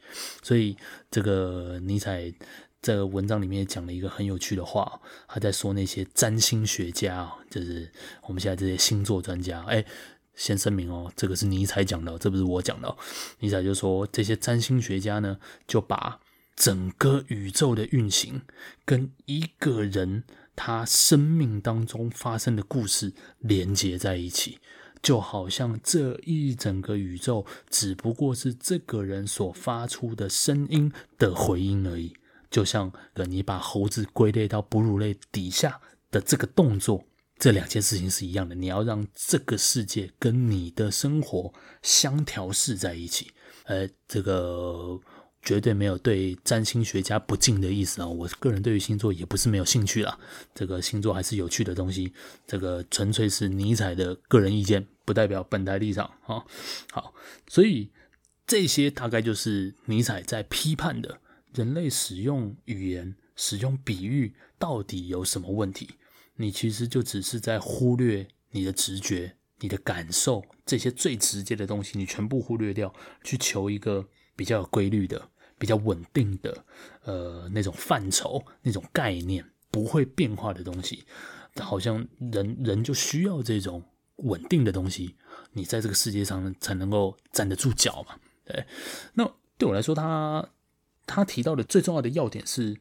[0.43, 0.77] 所以，
[1.09, 2.31] 这个尼采。
[2.81, 7.91] 这个文章里面讲了一个很有趣的话，他在说那些占星学家，就是
[8.27, 9.61] 我们现在这些星座专家。
[9.63, 9.83] 哎，
[10.33, 12.95] 先声明哦，这个是尼采讲的，这不是我讲的。
[13.39, 15.37] 尼采就说，这些占星学家呢，
[15.67, 16.21] 就把
[16.55, 18.41] 整个宇宙的运行
[18.85, 20.23] 跟一个人
[20.55, 24.59] 他生命当中发生的故事连接在一起，
[25.01, 32.13] 就好像这一整个宇宙只不过是这个人所发出的声音的回音而已。
[32.49, 35.79] 就像呃你把猴子归类到哺乳类底下
[36.11, 37.05] 的这个动作，
[37.37, 38.55] 这两件事情是一样的。
[38.55, 43.31] 你要让这个世界跟你的生活相调适在一起。
[43.65, 44.99] 呃，这个
[45.43, 48.07] 绝对没有对占星学家不敬的意思啊。
[48.07, 50.17] 我个人对于星座也不是没有兴趣啦。
[50.55, 52.11] 这个星座还是有趣的东西。
[52.47, 56.43] 这个纯粹是尼采的个人意见，不代表本台立场啊。
[56.91, 57.13] 好，
[57.47, 57.91] 所以
[58.47, 61.19] 这些大概就是尼采在批判的。
[61.53, 65.89] 人类使用语言、使用比喻，到底有什么问题？
[66.35, 76.63] 你其实就只是在忽略你的直觉、你的感受，这些最直接的东西，你全部忽略掉，去求一个比较有规律的、比较稳定的，
[77.03, 81.03] 呃，那种范畴、那种概念不会变化的东西，
[81.57, 83.83] 好像人人就需要这种
[84.17, 85.15] 稳定的东西，
[85.53, 88.15] 你在这个世界上才能够站得住脚嘛。
[88.45, 88.65] 对，
[89.15, 90.47] 那对我来说，他。
[91.09, 92.77] 他提到的最重要的要点是，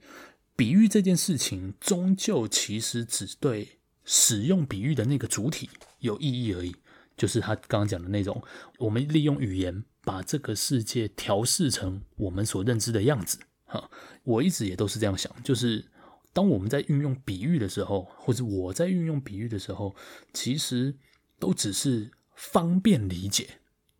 [0.54, 6.76] 比喻这件事情终究其实只对使用比喻的那个主体有意义而已。
[7.16, 8.40] 就是他刚刚讲的那种，
[8.78, 13.38] 我们利用语言把这个世界调试成我们所认知的样子。
[13.64, 13.90] 哈，
[14.22, 15.84] 我一直也都是这样想，就是
[16.32, 19.96] 当我们在运用比喻的时候，或者我在运用比喻的时候，
[20.32, 20.94] 其实
[21.40, 23.48] 都只是方便理解。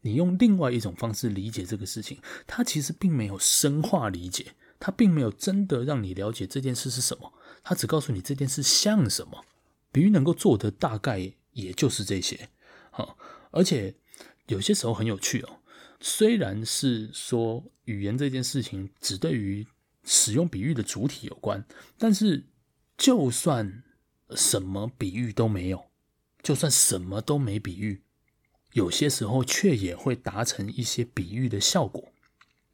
[0.02, 7.32] 你用另外一种方式理解这个事情，它其实并没有深化理解，它并没有真的让你了解这件事是什么，
[7.62, 9.44] 它只告诉你这件事像什么。
[9.90, 12.50] 比喻能够做的大概也就是这些，
[12.90, 13.16] 好，
[13.50, 13.94] 而且
[14.46, 15.60] 有些时候很有趣哦。
[15.98, 19.66] 虽然是说语言这件事情只对于
[20.04, 21.64] 使用比喻的主体有关，
[21.96, 22.44] 但是
[22.96, 23.82] 就算
[24.36, 25.86] 什么比喻都没有，
[26.42, 28.02] 就算什么都没比喻，
[28.72, 32.12] 有些时候却也会达成一些比喻的效果。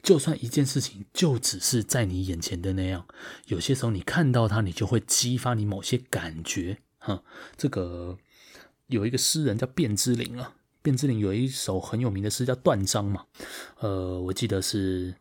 [0.02, 3.06] 就算一件事情就只是在你眼前的那样，
[3.46, 6.78] 有些时候你看到它，你就会激发你某些感觉。
[6.98, 7.22] 哈，
[7.56, 8.18] 这个
[8.88, 10.56] 有一个诗人叫卞之琳啊。
[10.82, 13.24] 卞之琳有一首很有名的诗叫《断章》嘛，
[13.78, 15.14] 呃，我记得是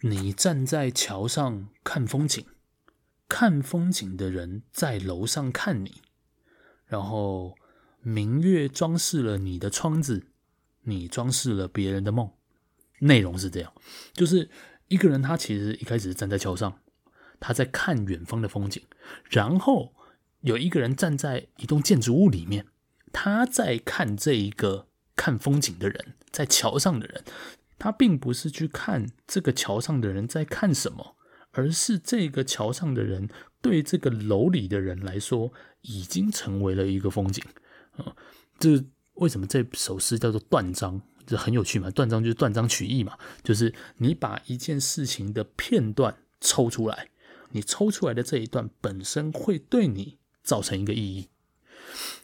[0.00, 2.46] 你站在桥上看风景，
[3.28, 6.00] 看风景的人在楼上看你，
[6.86, 7.54] 然后
[8.02, 10.26] 明月装饰了你的窗子，
[10.82, 12.30] 你装饰了别人的梦。
[13.00, 13.72] 内容是这样，
[14.12, 14.50] 就是
[14.88, 16.78] 一个人他其实一开始站在桥上，
[17.40, 18.82] 他在看远方的风景，
[19.30, 19.94] 然后
[20.40, 22.66] 有一个人站在一栋建筑物里面。
[23.14, 27.22] 他在看这一个看风景的人，在桥上的人，
[27.78, 31.16] 他并不是去看这个桥上的人在看什么，
[31.50, 33.28] 而是这个桥上的人
[33.60, 37.44] 对这个楼里的人来说，已经成为了一个风景
[37.96, 38.14] 啊。
[38.58, 38.82] 这
[39.14, 41.00] 为什么这首诗叫做断章？
[41.26, 41.90] 这很有趣嘛。
[41.90, 47.10] 断章就是断章取义嘛，就是你把一件事情的片段抽出来，
[47.50, 51.28] 你抽出来的这一段本身会对你造成一个意义。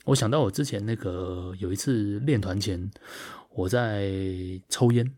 [0.06, 2.90] 我想到我之前那个有一次练团前，
[3.50, 4.10] 我在
[4.68, 5.14] 抽烟，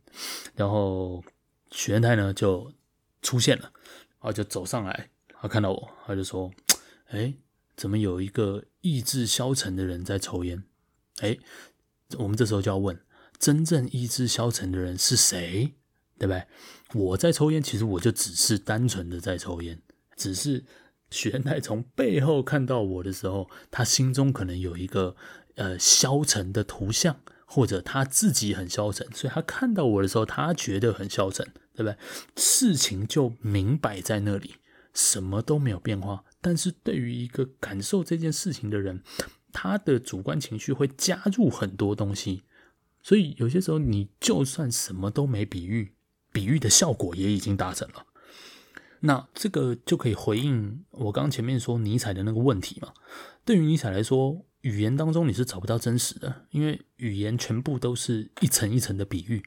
[0.56, 1.22] 然后
[1.70, 2.72] 许愿太呢就
[3.22, 3.70] 出现了，
[4.18, 5.10] 然后就走上来，
[5.40, 6.50] 他看到我，他就说
[7.08, 7.32] ：“哎，
[7.80, 10.62] 怎么有一个意志消沉的人在抽烟？”
[11.20, 11.38] 哎，
[12.18, 13.00] 我们这时候就要问：
[13.38, 15.72] 真正意志消沉的人是谁？
[16.18, 16.44] 对不对？
[16.92, 19.80] 我在抽烟，其实我就只是单纯的在抽烟，
[20.14, 20.64] 只是。
[21.12, 25.16] 许愿太从背后看到我的时候，他心中可能有一个
[25.56, 31.96] 呃消沉的图像，或者他自己很消沉，所以他看到我的时候，他觉得很消沉，对不对？
[32.36, 34.54] 事情就明摆在那里，
[34.94, 36.22] 什么都没有变化。
[36.40, 39.02] 但是对于一个感受这件事情的人，
[39.52, 42.42] 他的主观情绪会加入很多东西，
[43.02, 45.92] 所以有些时候你就算什么都没比喻，
[46.32, 48.06] 比喻的效果也已经达成了。
[49.00, 52.92] 那这个就可以回应我刚刚前面说尼采的那个问题嘛。
[53.44, 59.42] 对于尼采来说，语言当中你是找不到真实的，因为语言全部都是一层一层的比喻，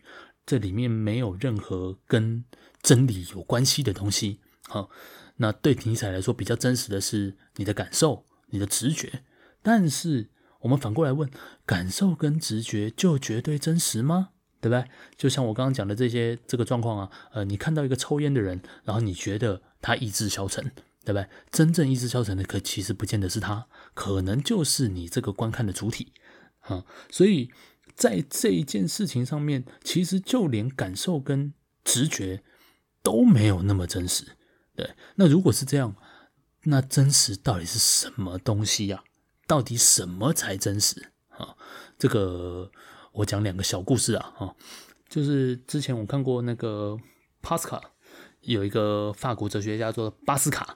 [0.45, 2.43] 这里面没有任何跟
[2.81, 4.39] 真理有关系的东西。
[4.67, 4.89] 好，
[5.37, 9.23] 那对尼采来说比较真实的是你的感受、你的直觉。
[9.61, 10.29] 但是
[10.61, 11.29] 我们反过来问，
[11.65, 14.29] 感受跟直觉就绝对真实吗？
[14.61, 14.89] 对不对？
[15.17, 20.63] 就像我刚刚讲的这些这个状况啊，呃，你看到一个抽烟的人，然后你觉得他意志消沉，
[21.03, 21.27] 对不对？
[21.51, 26.13] 真正意志消沉的，可其实不见得是他，可能就是你这个观看的主体
[26.61, 27.51] 啊、所以
[27.93, 32.41] 在这一件事情上面，其实就连感受跟直觉
[33.01, 34.37] 都没有那么真实。
[34.75, 35.95] 对，那如果是这样，
[36.63, 39.45] 那真实到底是什么东西呀、啊？
[39.47, 41.55] 到底什么才真实啊？
[41.97, 42.71] 这个。
[43.13, 44.55] 我讲两个小故事啊，哈，
[45.07, 46.97] 就是之前我看过那个
[47.43, 47.79] 帕斯卡，
[48.41, 50.75] 有一个法国哲学家做巴斯卡，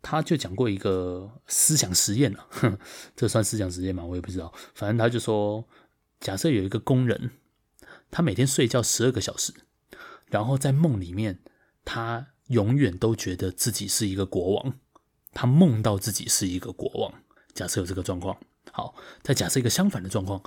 [0.00, 2.78] 他就讲过一个思想实验啊，哼，
[3.16, 4.04] 这算思想实验吗？
[4.04, 5.68] 我也不知道，反正他就说，
[6.20, 7.32] 假设有一个工人，
[8.12, 9.52] 他每天睡觉十二个小时，
[10.26, 11.40] 然后在梦里面，
[11.84, 14.78] 他永远都觉得自己是一个国王，
[15.32, 17.12] 他梦到自己是一个国王。
[17.54, 18.38] 假设有这个状况，
[18.70, 20.42] 好，再假设一个相反的状况。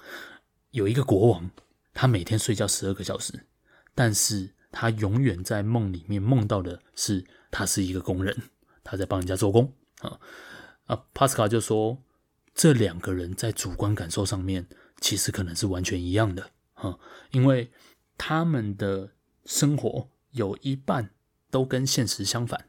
[0.71, 1.49] 有一个国王，
[1.93, 3.45] 他每天睡觉十二个小时，
[3.93, 8.35] 但是他永远在梦里面梦到的是他是一个工人，
[8.83, 10.19] 他在帮人家做工啊
[10.85, 11.05] 啊！
[11.13, 11.97] 帕斯卡就说，
[12.53, 14.67] 这两个人在主观感受上面
[14.99, 16.99] 其实可能是完全一样的啊，
[17.31, 17.71] 因为
[18.17, 19.11] 他们的
[19.45, 21.11] 生活有一半
[21.55, 22.65] 都跟现实相反，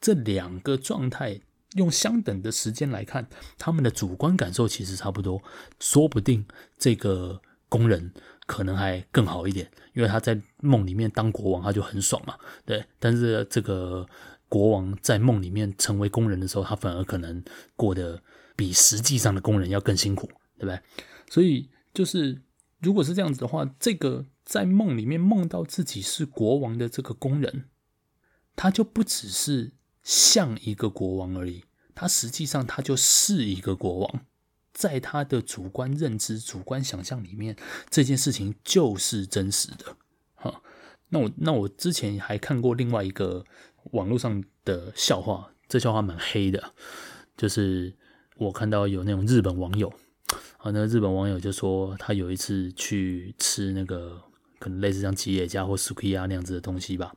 [0.00, 1.40] 这两个状态
[1.74, 3.28] 用相等的时间来看，
[3.58, 5.42] 他们的主观感受其实差不多，
[5.78, 6.46] 说不定
[6.78, 7.42] 这个。
[7.72, 8.12] 工人
[8.44, 12.36] 可能还更好一点，因为他在梦里面当国王，他就很爽嘛。
[12.66, 14.06] 对，但是这个
[14.46, 17.42] 国王在梦里面成为工人的时候，他反而可能
[17.74, 18.22] 过得
[18.54, 20.26] 比实际上的工人要更辛苦，
[20.58, 20.78] 对不对？
[21.30, 22.42] 所以就是，
[22.80, 27.70] 如果是这样子的话，这个在梦里面梦到自己是国王的这个工人，
[28.54, 29.72] 他就不只是
[30.02, 34.26] 像一个国王而已，他实际上他就是一个国王，
[34.72, 37.56] 在他的主观认知、主观想象里面，
[37.88, 39.96] 这件事情就是真实的。
[40.34, 40.62] 哈，
[41.08, 43.44] 那我那我之前还看过另外一个
[43.92, 46.74] 网络上的笑话，这笑话蛮黑的，
[47.36, 47.96] 就是
[48.36, 49.92] 我看到有那种日本网友，
[50.58, 54.22] 啊，那日本网友就说他有一次去吃那个。
[54.62, 57.12] 可能类似像吉野家或 Sukiya 那样子的东西吧。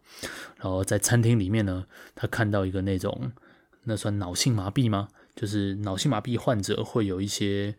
[0.58, 1.86] 然后在餐厅里面呢，
[2.16, 3.32] 他看到一个那种，
[3.84, 5.10] 那算脑性麻痹吗？
[5.36, 7.76] 就是脑性麻痹患者会有一些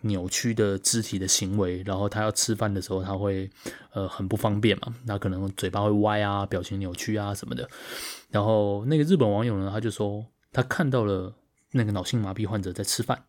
[0.00, 3.50] 扭曲的肢体的行为，然后他要吃饭的时候，他会
[3.92, 4.94] 呃很不方便嘛。
[5.04, 7.68] 那可能嘴巴会歪啊，表情扭曲啊什么的。
[8.30, 11.34] 然后那个日本网友呢，他就说他看到了
[11.72, 13.24] 那个脑性麻痹患者在吃饭，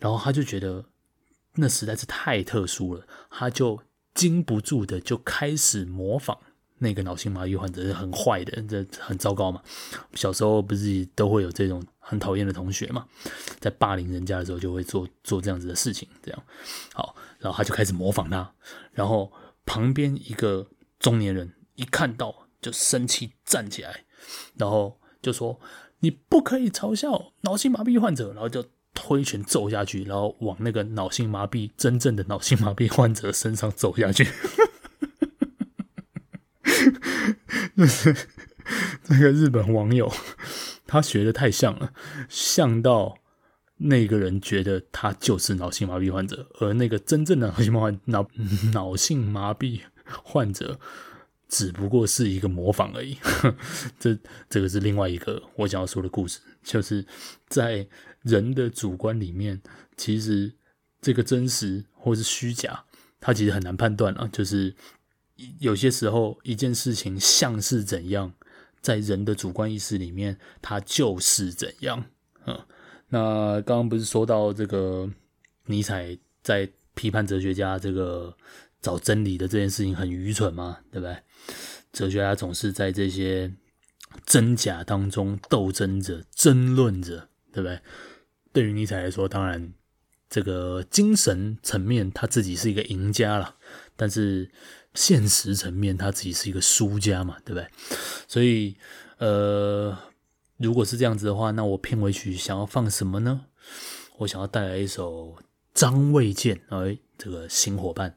[0.00, 0.84] 然后他就觉得
[1.54, 3.78] 那实在是太特殊了，他就。
[4.14, 6.38] 禁不住的就开始模仿
[6.78, 9.62] 那个脑性麻痹患者，很坏的，这很糟糕嘛。
[10.14, 13.06] 小时候不是都会有这种很讨厌的同学嘛，
[13.60, 16.42] 在霸凌人家的时候就会做做这样子的事情，这样
[16.92, 18.54] 好，然后他就开始模仿他，
[18.92, 19.32] 然后
[19.64, 20.66] 旁边一个
[20.98, 24.04] 中年人一看到就生气站起来，
[24.56, 25.60] 然后就说
[26.00, 28.64] ：“你不可以嘲笑脑性麻痹患者。”然后就。
[28.94, 34.26] 推拳揍下去，然后往那个脑性麻痹真正的脑性麻痹患者身上走下去。
[37.74, 38.14] 就是
[39.08, 40.12] 那个日本网友，
[40.86, 41.92] 他学的太像了，
[42.28, 43.16] 像到
[43.78, 48.28] 那个人觉得他就是脑性麻痹患者，而那个真正的脑性麻痹脑
[48.72, 49.80] 脑性麻痹
[50.22, 50.78] 患者
[51.48, 53.16] 只不过是一个模仿而已。
[53.98, 54.16] 这
[54.50, 57.04] 这个是另外一个我想要说的故事，就是
[57.48, 57.88] 在。
[58.22, 59.60] 人的主观里面，
[59.96, 60.52] 其实
[61.00, 62.84] 这个真实或是虚假，
[63.20, 64.28] 它其实很难判断啊。
[64.32, 64.74] 就是
[65.58, 68.32] 有些时候，一件事情像是怎样，
[68.80, 72.04] 在人的主观意识里面，它就是怎样。
[72.46, 72.60] 嗯，
[73.08, 75.10] 那刚刚不是说到这个
[75.66, 78.36] 尼采在批判哲学家这个
[78.80, 80.78] 找真理的这件事情很愚蠢吗？
[80.90, 81.16] 对不对？
[81.92, 83.52] 哲学家总是在这些
[84.24, 87.80] 真假当中斗争着、争论着，对不对？
[88.52, 89.72] 对于尼采来说，当然
[90.28, 93.56] 这个精神层面他自己是一个赢家了，
[93.96, 94.50] 但是
[94.94, 97.66] 现实层面他自己是一个输家嘛，对不对？
[98.28, 98.76] 所以，
[99.18, 99.96] 呃，
[100.58, 103.46] 如果是这样子的话，那我片尾曲想要放什么呢？
[104.18, 105.36] 我想要带来一首
[105.72, 108.16] 张卫健，哎，这个新伙伴。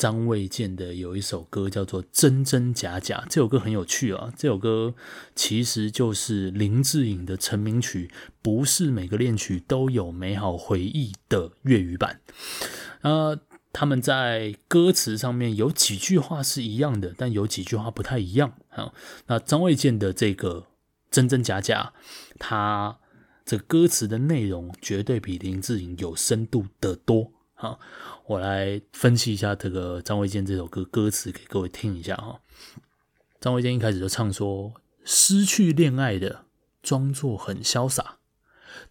[0.00, 4.32] 张卫健的有一首歌叫做《真真假假》，这首歌很有趣啊。
[4.34, 4.94] 这首歌
[5.34, 12.22] 其实就是林志颖的成名曲《不是每个恋曲都有美好回忆》的粤语版。
[13.02, 13.38] 呃，
[13.74, 18.94] 他们在歌词上面有几句话是一样的，但有几句话不太一样啊。
[19.26, 20.60] 那张卫健的这个
[21.10, 21.92] 《真真假假》，
[22.38, 23.00] 他
[23.44, 27.32] 这歌词的内容绝对比林志颖有深度的多。
[27.52, 27.78] 好，
[28.30, 32.40] 我来分析一下这个张卫健这首歌歌词给各位听一下哈。
[33.40, 34.72] 张卫健一开始就唱说
[35.04, 36.44] ：“失去恋爱的
[36.80, 38.18] 装作很潇洒，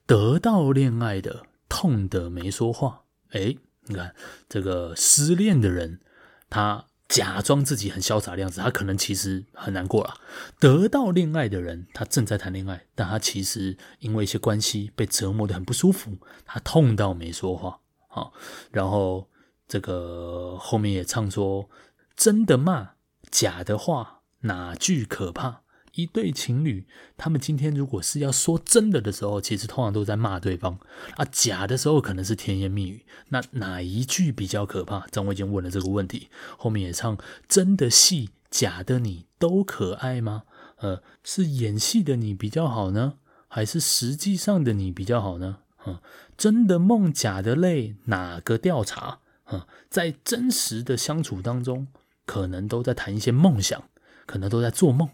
[0.05, 4.13] 得到恋爱的痛得没说话。”诶，你看
[4.49, 6.01] 这个失恋的人，
[6.49, 10.15] 他假装自己很潇洒的样子，他可能其实很难过了。
[10.59, 17.79] 得到恋爱的人，他正在谈恋爱，但他其实因为一些关系被折磨得很不舒服，他痛到没说话。
[18.11, 18.33] 好，
[18.71, 19.28] 然后
[19.69, 21.69] 这个后面也唱说
[22.17, 22.95] ：“真的骂，
[23.29, 25.61] 假的话，哪句可怕？
[25.93, 30.79] 一对情侣，他们今天如果是要说真的的时候，其实通常都在骂对方
[31.17, 33.05] 啊；假的时候，可能是甜言蜜语。
[33.29, 36.29] 那哪一句比较可怕？”张卫健问了这个问题。
[36.57, 37.17] 后面也唱
[37.47, 40.43] ：“真的戏，假的你都可爱吗？
[40.77, 45.99] 呃，是演戏的你比较好呢，还是实际上的你比较好呢？”嗯，
[46.35, 49.19] 真的梦，假的泪，哪个调查？
[49.51, 51.87] 嗯，在真实的相处当中，
[52.25, 53.89] 可能都在谈一些梦想，
[54.25, 55.09] 可能都在做梦。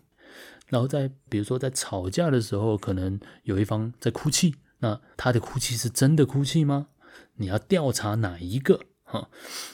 [0.67, 6.87] 然后在比如说在吵架的时候，可能有一方在哭泣，那他的哭泣是真的哭泣吗？
[7.35, 8.81] 你要调查哪一个？
[9.03, 9.29] 哈，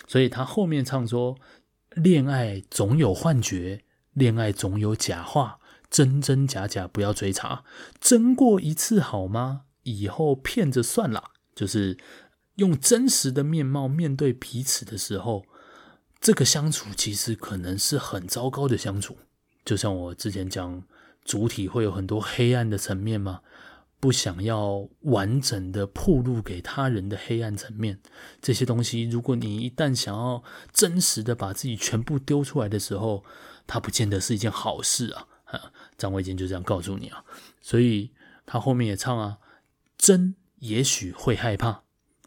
[0.07, 1.37] 所以他后面唱说：
[1.95, 5.59] 恋爱总有幻觉，恋爱总有假话，
[5.89, 7.63] 真真假假不要追查，
[7.99, 9.61] 真过一次好吗？
[9.83, 11.97] 以后骗着算了，就是
[12.61, 15.43] 用真实的面貌面对彼此的时候，
[16.19, 19.17] 这个相处其实可能是很糟糕的相处。
[19.65, 20.83] 就像我之前讲，
[21.25, 23.41] 主体会有很多黑暗的层面嘛，
[23.99, 27.99] 不想要完整的暴露给他人的黑暗层面，
[28.39, 33.25] 这些东西，如果你一旦想要真实的把自己全部丢出来的时候，
[33.65, 35.27] 它不见得是一件好事啊。
[35.45, 37.25] 啊，张卫健就这样告诉你啊，
[37.59, 38.11] 所以
[38.45, 39.39] 他后面也唱啊，
[39.97, 41.83] 真也许会害怕，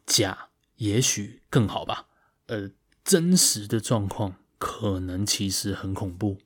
[0.07, 2.07] 假也许更好吧，
[2.47, 2.71] 呃，
[3.05, 6.39] 真实的状况可能其实很恐怖，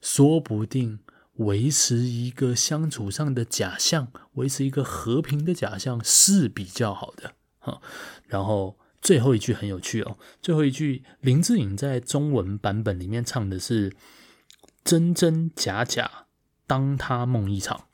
[0.00, 1.00] 说不定
[1.34, 7.80] 维持一个相处上的假象，维持一个和平的假象是比较好的，哈，
[8.26, 8.78] 然后。
[9.04, 13.94] 最后一句很有趣哦，最后一句林志颖在中文版本里面唱的是
[14.82, 16.24] “真真假假，
[16.66, 17.88] 当他梦一场”，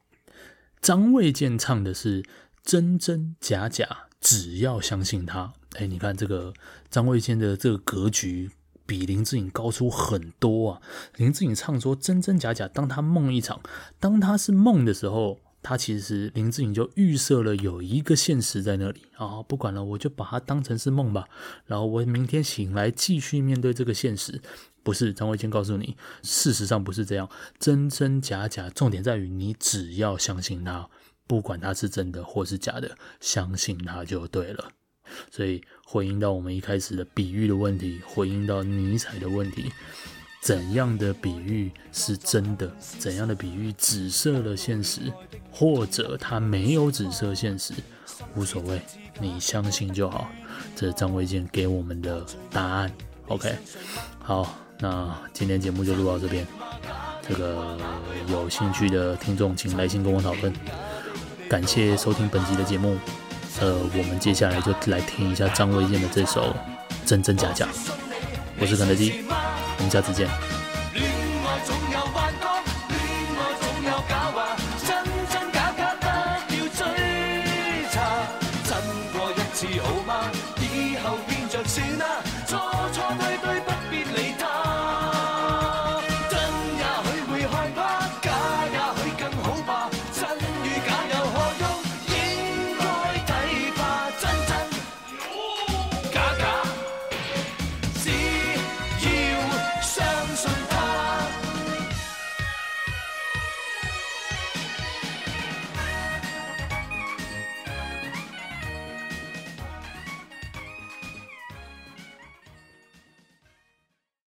[0.81, 2.25] 张卫健唱的是
[2.63, 5.53] “真真假假，只要相信他”。
[5.77, 6.53] 哎，你看这个
[6.91, 8.51] 张卫健的这个格局
[8.87, 10.83] 比林志颖高出很多啊！
[11.17, 13.61] 林志颖唱说“真真假假，当他梦一场”，
[13.99, 15.39] 当他是梦的时候。
[15.63, 21.29] 他其实林志颖就预设了有一个现实在那里啊，不管了，我就把它当成是梦吧。
[21.67, 24.41] 然后我明天醒来继续面对这个现实。
[24.83, 30.89] 不是张卫健告诉你，事实上不是这样，真真假假，重点在于你只要相信他，
[31.31, 34.69] 不管他是真的或是假的，相信他就对了。
[35.31, 39.71] 所以回应到我们一开始的比喻的问题，回应到尼采的问题。
[40.43, 42.69] 怎样的比喻是真的？
[42.81, 45.03] 怎样的比喻紫色了现实，
[45.53, 47.75] 或者它没有紫色现实，
[48.35, 48.83] 无所谓，
[49.21, 50.29] 你相信就好。
[50.75, 52.93] 这是张卫健给我们的答案。
[53.29, 53.55] OK，
[54.19, 56.45] 好，那今天节目就录到这边。
[57.23, 57.79] 这个
[58.27, 60.53] 有兴趣的听众，请来信跟我讨论。
[61.51, 62.97] 感谢收听本期的节目。
[63.61, 66.43] 呃，我们接下来就来听一下张卫健的这首
[67.05, 67.67] 《真真假假》。
[68.61, 69.25] 我是肯德基。
[69.27, 70.60] 我们下次见。